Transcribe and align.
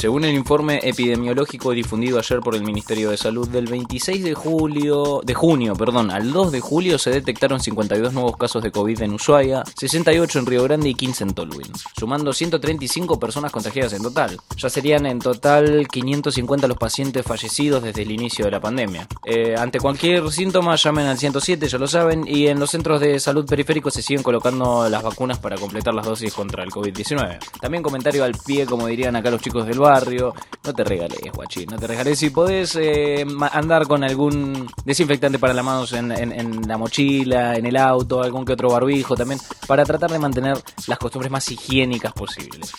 Según 0.05 0.23
el 0.23 0.35
informe 0.35 0.79
epidemiológico 0.83 1.71
difundido 1.71 2.19
ayer 2.19 2.39
por 2.39 2.53
el 2.53 2.61
Ministerio 2.61 3.09
de 3.09 3.17
Salud, 3.17 3.49
del 3.49 3.65
26 3.65 4.23
de 4.23 4.35
julio, 4.35 5.21
de 5.23 5.33
junio, 5.33 5.73
perdón, 5.73 6.11
al 6.11 6.31
2 6.31 6.51
de 6.51 6.59
julio 6.59 6.99
se 6.99 7.09
detectaron 7.09 7.59
52 7.59 8.13
nuevos 8.13 8.37
casos 8.37 8.61
de 8.61 8.71
COVID 8.71 9.01
en 9.01 9.15
Ushuaia, 9.15 9.63
68 9.75 10.37
en 10.37 10.45
Río 10.45 10.63
Grande 10.63 10.89
y 10.89 10.93
15 10.93 11.23
en 11.23 11.33
Tolwyn, 11.33 11.71
sumando 11.97 12.33
135 12.33 13.19
personas 13.19 13.51
contagiadas 13.51 13.93
en 13.93 14.03
total. 14.03 14.37
Ya 14.57 14.69
serían 14.69 15.07
en 15.07 15.17
total 15.17 15.87
550 15.87 16.67
los 16.67 16.77
pacientes 16.77 17.25
fallecidos 17.25 17.81
desde 17.81 18.03
el 18.03 18.11
inicio 18.11 18.45
de 18.45 18.51
la 18.51 18.61
pandemia. 18.61 19.07
Eh, 19.25 19.55
ante 19.57 19.79
cualquier 19.79 20.31
síntoma 20.31 20.75
llamen 20.75 21.07
al 21.07 21.17
107, 21.17 21.67
ya 21.67 21.79
lo 21.79 21.87
saben, 21.87 22.27
y 22.27 22.45
en 22.45 22.59
los 22.59 22.69
centros 22.69 23.01
de 23.01 23.19
salud 23.19 23.47
periféricos 23.47 23.95
se 23.95 24.03
siguen 24.03 24.21
colocando 24.21 24.87
las 24.87 25.01
vacunas 25.01 25.39
para 25.39 25.57
completar 25.57 25.95
las 25.95 26.05
dosis 26.05 26.31
contra 26.31 26.63
el 26.63 26.69
COVID-19. 26.69 27.39
También 27.59 27.81
comentario 27.81 28.23
al 28.23 28.35
pie, 28.45 28.67
como 28.67 28.85
dirían 28.85 29.15
acá 29.15 29.31
los 29.31 29.41
chicos 29.41 29.65
del 29.65 29.79
bar 29.79 29.94
no 30.03 30.73
te 30.73 30.83
regales, 30.83 31.19
guachín, 31.33 31.67
no 31.69 31.77
te 31.77 31.87
regales. 31.87 32.19
Si 32.19 32.29
podés 32.29 32.75
eh, 32.75 33.25
andar 33.51 33.87
con 33.87 34.03
algún 34.03 34.67
desinfectante 34.83 35.39
para 35.39 35.53
las 35.53 35.65
manos 35.65 35.93
en, 35.93 36.11
en 36.11 36.67
la 36.67 36.77
mochila, 36.77 37.55
en 37.55 37.65
el 37.65 37.77
auto, 37.77 38.21
algún 38.21 38.45
que 38.45 38.53
otro 38.53 38.69
barbijo 38.69 39.15
también, 39.15 39.39
para 39.67 39.85
tratar 39.85 40.11
de 40.11 40.19
mantener 40.19 40.57
las 40.87 40.97
costumbres 40.99 41.31
más 41.31 41.49
higiénicas 41.51 42.13
posibles. 42.13 42.73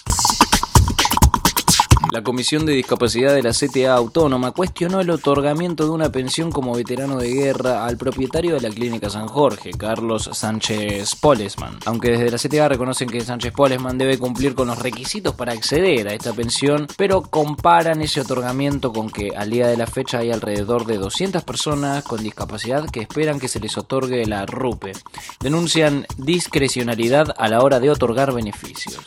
La 2.17 2.23
Comisión 2.23 2.65
de 2.65 2.73
Discapacidad 2.73 3.35
de 3.35 3.43
la 3.43 3.51
CTA 3.51 3.93
Autónoma 3.93 4.53
cuestionó 4.53 5.03
el 5.03 5.11
otorgamiento 5.11 5.85
de 5.85 5.91
una 5.91 6.11
pensión 6.11 6.51
como 6.51 6.75
veterano 6.75 7.19
de 7.19 7.29
guerra 7.31 7.85
al 7.85 7.99
propietario 7.99 8.55
de 8.55 8.63
la 8.63 8.71
Clínica 8.71 9.11
San 9.11 9.29
Jorge, 9.29 9.73
Carlos 9.73 10.31
Sánchez 10.33 11.15
Polesman. 11.17 11.77
Aunque 11.85 12.13
desde 12.13 12.31
la 12.31 12.39
CTA 12.39 12.71
reconocen 12.71 13.11
que 13.11 13.21
Sánchez 13.21 13.53
Polesman 13.53 13.99
debe 13.99 14.17
cumplir 14.17 14.55
con 14.55 14.69
los 14.69 14.79
requisitos 14.79 15.35
para 15.35 15.53
acceder 15.53 16.09
a 16.09 16.15
esta 16.15 16.33
pensión, 16.33 16.87
pero 16.97 17.21
comparan 17.21 18.01
ese 18.01 18.23
otorgamiento 18.23 18.95
con 18.95 19.11
que 19.11 19.37
al 19.37 19.51
día 19.51 19.67
de 19.67 19.77
la 19.77 19.87
fecha 19.87 20.21
hay 20.21 20.31
alrededor 20.31 20.87
de 20.87 20.97
200 20.97 21.45
personas 21.45 22.03
con 22.03 22.23
discapacidad 22.23 22.89
que 22.89 23.01
esperan 23.01 23.39
que 23.39 23.49
se 23.49 23.61
les 23.61 23.77
otorgue 23.77 24.25
la 24.25 24.47
RUPE. 24.47 24.93
Denuncian 25.41 26.07
discrecionalidad 26.17 27.35
a 27.37 27.49
la 27.49 27.61
hora 27.61 27.79
de 27.79 27.91
otorgar 27.91 28.33
beneficios. 28.33 29.05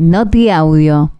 Noti 0.00 0.48
Audio. 0.48 1.10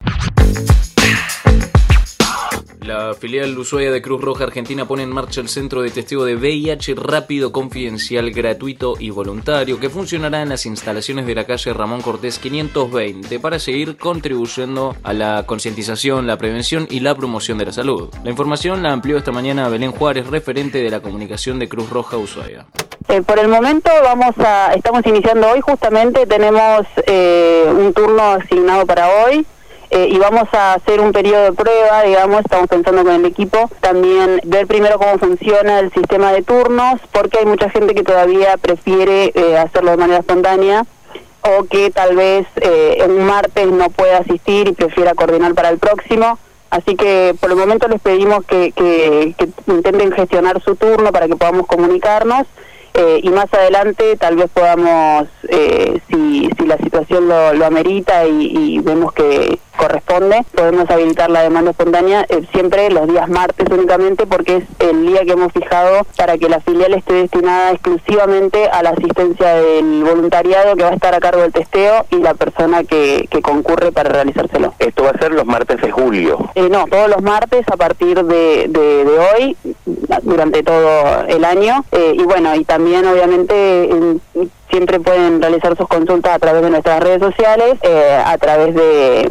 La 2.88 3.12
filial 3.12 3.58
Ushuaia 3.58 3.92
de 3.92 4.00
Cruz 4.00 4.18
Roja 4.22 4.44
Argentina 4.44 4.86
pone 4.88 5.02
en 5.02 5.10
marcha 5.10 5.42
el 5.42 5.50
centro 5.50 5.82
de 5.82 5.90
testeo 5.90 6.24
de 6.24 6.36
VIH 6.36 6.94
rápido, 6.94 7.52
confidencial, 7.52 8.30
gratuito 8.30 8.94
y 8.98 9.10
voluntario 9.10 9.78
que 9.78 9.90
funcionará 9.90 10.40
en 10.40 10.48
las 10.48 10.64
instalaciones 10.64 11.26
de 11.26 11.34
la 11.34 11.44
calle 11.44 11.74
Ramón 11.74 12.00
Cortés 12.00 12.38
520 12.38 13.40
para 13.40 13.58
seguir 13.58 13.98
contribuyendo 13.98 14.96
a 15.02 15.12
la 15.12 15.44
concientización, 15.44 16.26
la 16.26 16.38
prevención 16.38 16.86
y 16.88 17.00
la 17.00 17.14
promoción 17.14 17.58
de 17.58 17.66
la 17.66 17.72
salud. 17.72 18.08
La 18.24 18.30
información 18.30 18.82
la 18.82 18.94
amplió 18.94 19.18
esta 19.18 19.32
mañana 19.32 19.68
Belén 19.68 19.92
Juárez, 19.92 20.26
referente 20.26 20.82
de 20.82 20.88
la 20.88 21.00
comunicación 21.00 21.58
de 21.58 21.68
Cruz 21.68 21.90
Roja 21.90 22.16
Ushuaia. 22.16 22.64
Eh, 23.10 23.20
por 23.20 23.38
el 23.38 23.48
momento 23.48 23.90
vamos 24.02 24.34
a, 24.38 24.72
estamos 24.72 25.04
iniciando 25.04 25.46
hoy 25.50 25.60
justamente, 25.60 26.24
tenemos 26.24 26.86
eh, 27.06 27.66
un 27.70 27.92
turno 27.92 28.22
asignado 28.22 28.86
para 28.86 29.10
hoy 29.10 29.44
eh, 29.90 30.08
y 30.10 30.18
vamos 30.18 30.48
a 30.52 30.74
hacer 30.74 31.00
un 31.00 31.12
periodo 31.12 31.44
de 31.44 31.52
prueba, 31.52 32.02
digamos, 32.02 32.40
estamos 32.40 32.68
pensando 32.68 33.04
con 33.04 33.14
el 33.14 33.24
equipo, 33.24 33.70
también 33.80 34.38
ver 34.44 34.66
primero 34.66 34.98
cómo 34.98 35.18
funciona 35.18 35.78
el 35.78 35.90
sistema 35.92 36.30
de 36.32 36.42
turnos, 36.42 37.00
porque 37.10 37.38
hay 37.38 37.46
mucha 37.46 37.70
gente 37.70 37.94
que 37.94 38.02
todavía 38.02 38.58
prefiere 38.58 39.32
eh, 39.34 39.56
hacerlo 39.56 39.92
de 39.92 39.96
manera 39.96 40.20
espontánea 40.20 40.84
o 41.40 41.64
que 41.64 41.90
tal 41.90 42.16
vez 42.16 42.46
eh, 42.56 42.98
en 42.98 43.12
un 43.12 43.24
martes 43.24 43.66
no 43.68 43.88
pueda 43.88 44.18
asistir 44.18 44.68
y 44.68 44.72
prefiera 44.72 45.14
coordinar 45.14 45.54
para 45.54 45.70
el 45.70 45.78
próximo. 45.78 46.38
Así 46.68 46.94
que 46.94 47.34
por 47.40 47.50
el 47.50 47.56
momento 47.56 47.88
les 47.88 48.02
pedimos 48.02 48.44
que, 48.44 48.72
que, 48.72 49.34
intenten 49.68 50.12
gestionar 50.12 50.62
su 50.62 50.76
turno 50.76 51.12
para 51.12 51.26
que 51.26 51.36
podamos 51.36 51.66
comunicarnos 51.66 52.46
y 53.22 53.30
más 53.30 53.46
adelante 53.54 54.16
tal 54.16 54.34
vez 54.34 54.50
podamos, 54.52 55.28
si, 56.10 56.50
si 56.58 56.66
la 56.66 56.76
situación 56.78 57.28
lo, 57.28 57.54
lo 57.54 57.64
amerita 57.64 58.26
y 58.26 58.80
vemos 58.80 59.12
que, 59.12 59.58
corresponde, 59.78 60.44
podemos 60.54 60.90
habilitar 60.90 61.30
la 61.30 61.42
demanda 61.42 61.70
espontánea 61.70 62.26
eh, 62.28 62.42
siempre 62.52 62.90
los 62.90 63.06
días 63.06 63.28
martes 63.28 63.66
únicamente 63.70 64.26
porque 64.26 64.56
es 64.56 64.64
el 64.80 65.06
día 65.06 65.24
que 65.24 65.32
hemos 65.32 65.52
fijado 65.52 66.06
para 66.16 66.36
que 66.36 66.48
la 66.48 66.60
filial 66.60 66.92
esté 66.94 67.14
destinada 67.14 67.70
exclusivamente 67.70 68.68
a 68.68 68.82
la 68.82 68.90
asistencia 68.90 69.54
del 69.54 70.04
voluntariado 70.04 70.76
que 70.76 70.82
va 70.82 70.90
a 70.90 70.94
estar 70.94 71.14
a 71.14 71.20
cargo 71.20 71.42
del 71.42 71.52
testeo 71.52 72.04
y 72.10 72.16
la 72.16 72.34
persona 72.34 72.84
que, 72.84 73.26
que 73.30 73.40
concurre 73.40 73.92
para 73.92 74.10
realizárselo. 74.10 74.74
¿Esto 74.78 75.04
va 75.04 75.10
a 75.10 75.18
ser 75.18 75.32
los 75.32 75.46
martes 75.46 75.80
de 75.80 75.90
julio? 75.90 76.50
Eh, 76.54 76.68
no, 76.68 76.84
todos 76.86 77.08
los 77.08 77.22
martes 77.22 77.64
a 77.70 77.76
partir 77.76 78.24
de, 78.24 78.66
de, 78.68 79.04
de 79.04 79.18
hoy, 79.18 79.56
durante 80.22 80.62
todo 80.62 81.24
el 81.28 81.44
año. 81.44 81.84
Eh, 81.92 82.14
y 82.16 82.22
bueno, 82.24 82.54
y 82.54 82.64
también 82.64 83.06
obviamente 83.06 83.90
siempre 84.78 85.00
pueden 85.00 85.42
realizar 85.42 85.76
sus 85.76 85.88
consultas 85.88 86.36
a 86.36 86.38
través 86.38 86.62
de 86.62 86.70
nuestras 86.70 87.00
redes 87.02 87.20
sociales, 87.20 87.80
eh, 87.82 88.22
a 88.24 88.38
través 88.38 88.76
de, 88.76 89.28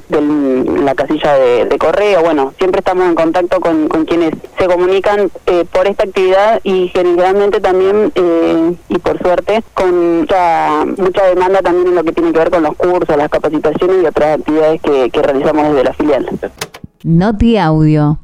la 0.84 0.94
casilla 0.94 1.36
de, 1.36 1.78
correo. 1.78 2.22
Bueno, 2.22 2.54
siempre 2.58 2.80
estamos 2.80 3.06
en 3.06 3.16
contacto 3.16 3.62
con, 3.62 3.88
quienes 4.06 4.32
se 4.60 4.68
comunican 4.68 5.32
eh, 5.46 5.64
por 5.72 5.88
esta 5.88 6.04
actividad 6.04 6.60
y 6.66 6.90
generalmente 6.90 7.62
también, 7.62 8.12
eh, 8.16 8.76
y 8.90 9.00
por 9.00 9.18
suerte, 9.20 9.64
con 9.74 10.20
mucha, 10.20 10.84
mucha 10.98 11.24
demanda 11.24 11.62
también 11.62 11.88
en 11.88 11.96
lo 11.96 12.04
que 12.04 12.12
tiene 12.12 12.34
que 12.34 12.40
ver 12.40 12.52
con 12.52 12.64
los 12.64 12.76
cursos, 12.76 13.16
las 13.16 13.30
capacitaciones 13.30 14.04
y 14.04 14.06
otras 14.06 14.40
actividades 14.40 14.82
que, 14.82 15.10
que 15.10 15.22
realizamos 15.22 15.70
desde 15.70 15.84
la 15.86 15.94
filial. 15.94 16.30
Noti 17.06 17.58
Audio. 17.58 18.20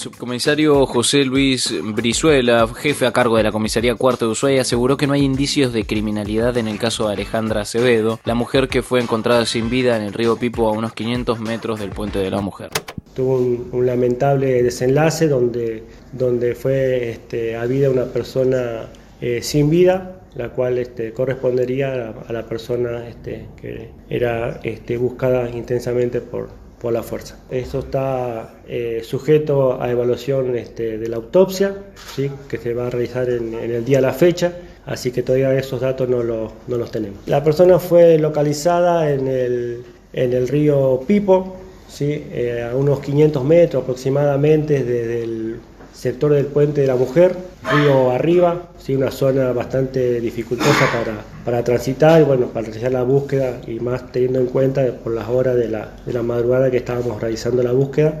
Subcomisario 0.00 0.86
José 0.86 1.24
Luis 1.24 1.72
Brizuela, 1.94 2.66
jefe 2.74 3.06
a 3.06 3.12
cargo 3.12 3.36
de 3.36 3.42
la 3.42 3.52
comisaría 3.52 3.94
cuarto 3.94 4.24
de 4.24 4.32
Ushuaia, 4.32 4.62
aseguró 4.62 4.96
que 4.96 5.06
no 5.06 5.12
hay 5.12 5.22
indicios 5.22 5.72
de 5.74 5.84
criminalidad 5.84 6.56
en 6.56 6.68
el 6.68 6.78
caso 6.78 7.06
de 7.06 7.12
Alejandra 7.12 7.60
Acevedo, 7.60 8.18
la 8.24 8.34
mujer 8.34 8.68
que 8.68 8.82
fue 8.82 9.00
encontrada 9.00 9.44
sin 9.44 9.68
vida 9.68 9.96
en 9.96 10.02
el 10.02 10.14
río 10.14 10.36
Pipo 10.36 10.68
a 10.68 10.72
unos 10.72 10.94
500 10.94 11.38
metros 11.40 11.78
del 11.78 11.90
puente 11.90 12.18
de 12.18 12.30
la 12.30 12.40
mujer. 12.40 12.70
Tuvo 13.14 13.36
un, 13.36 13.86
lamentable 13.86 14.62
desenlace 14.62 15.28
donde, 15.28 15.84
donde 16.12 16.54
fue 16.54 17.10
este, 17.10 17.56
habida 17.56 17.90
una 17.90 18.06
persona 18.06 18.88
eh, 19.20 19.42
sin 19.42 19.68
vida, 19.68 20.22
la 20.34 20.48
cual 20.50 20.78
este, 20.78 21.12
correspondería 21.12 22.14
a, 22.26 22.32
la 22.32 22.46
persona 22.46 23.06
este, 23.06 23.46
que 23.60 23.90
era 24.08 24.60
este, 24.62 24.96
buscada 24.96 25.50
intensamente 25.50 26.20
por, 26.20 26.48
por 26.80 26.92
la 26.92 27.02
fuerza. 27.02 27.36
Esto 27.50 27.80
está 27.80 28.54
eh, 28.66 29.02
sujeto 29.04 29.80
a 29.80 29.90
evaluación 29.90 30.56
este, 30.56 30.98
de 30.98 31.08
la 31.08 31.16
autopsia, 31.16 31.76
¿sí? 32.14 32.30
que 32.48 32.56
se 32.56 32.72
va 32.72 32.86
a 32.86 32.90
realizar 32.90 33.28
en, 33.28 33.52
el 33.54 33.84
día 33.84 33.98
de 33.98 34.02
la 34.02 34.14
fecha, 34.14 34.54
así 34.86 35.10
que 35.10 35.22
todavía 35.22 35.52
esos 35.54 35.80
datos 35.80 36.08
no, 36.08 36.22
no 36.22 36.76
los 36.76 36.90
tenemos. 36.90 37.18
La 37.26 37.44
persona 37.44 37.78
fue 37.78 38.18
localizada 38.18 39.10
en 39.10 39.28
el, 39.28 39.84
en 40.14 40.32
el 40.32 40.48
río 40.48 41.00
Pipo, 41.06 41.56
¿sí? 41.86 42.24
Eh, 42.32 42.66
a 42.70 42.74
unos 42.74 43.00
500 43.00 43.44
metros 43.44 43.82
aproximadamente 43.82 44.82
desde 44.82 45.22
el 45.24 45.56
sector 45.92 46.32
del 46.32 46.46
puente 46.46 46.80
de 46.80 46.86
la 46.86 46.96
mujer, 46.96 47.36
río 47.70 48.10
arriba, 48.10 48.68
¿sí? 48.78 48.94
una 48.94 49.10
zona 49.10 49.52
bastante 49.52 50.20
dificultosa 50.20 50.86
para, 50.92 51.18
para 51.44 51.64
transitar 51.64 52.20
y 52.20 52.24
bueno, 52.24 52.46
para 52.46 52.66
realizar 52.66 52.92
la 52.92 53.02
búsqueda 53.02 53.60
y 53.66 53.80
más 53.80 54.10
teniendo 54.12 54.40
en 54.40 54.46
cuenta 54.46 54.84
por 55.04 55.14
las 55.14 55.28
horas 55.28 55.56
de 55.56 55.68
la, 55.68 55.90
de 56.06 56.12
la 56.12 56.22
madrugada 56.22 56.70
que 56.70 56.78
estábamos 56.78 57.20
realizando 57.20 57.62
la 57.62 57.72
búsqueda. 57.72 58.20